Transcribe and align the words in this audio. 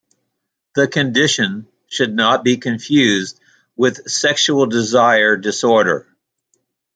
The 0.73 0.87
condition 0.87 1.67
should 1.87 2.11
not 2.11 2.43
be 2.43 2.57
confused 2.57 3.39
with 3.75 3.99
a 3.99 4.09
sexual 4.09 4.65
desire 4.65 5.37
disorder. 5.37 6.07